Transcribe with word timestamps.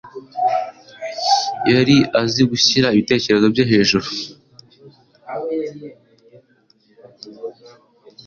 Yari 1.73 1.95
azi 2.21 2.41
gushyira 2.51 2.87
ibitekerezo 2.95 3.45
bye 3.53 3.65
hejuru. 3.71 4.07